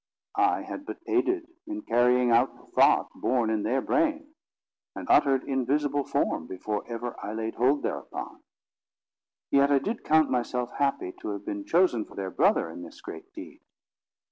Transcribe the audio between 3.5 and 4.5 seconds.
in their brain,